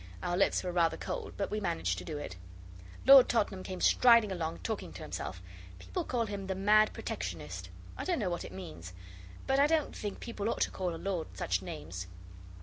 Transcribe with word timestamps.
Our 0.23 0.35
lips 0.35 0.63
were 0.63 0.71
rather 0.71 0.97
cold, 0.97 1.33
but 1.37 1.51
we 1.51 1.59
managed 1.59 1.99
to 1.99 2.03
do 2.03 2.17
it. 2.17 2.35
Lord 3.05 3.29
Tottenham 3.29 3.61
came 3.61 3.79
striding 3.81 4.31
along, 4.31 4.61
talking 4.63 4.91
to 4.93 5.03
himself. 5.03 5.43
People 5.77 6.05
call 6.05 6.25
him 6.25 6.47
the 6.47 6.55
mad 6.55 6.91
Protectionist. 6.91 7.69
I 7.95 8.03
don't 8.03 8.17
know 8.17 8.31
what 8.31 8.43
it 8.43 8.51
means 8.51 8.93
but 9.45 9.59
I 9.59 9.67
don't 9.67 9.95
think 9.95 10.19
people 10.19 10.49
ought 10.49 10.61
to 10.61 10.71
call 10.71 10.95
a 10.95 10.95
Lord 10.95 11.37
such 11.37 11.61
names. 11.61 12.07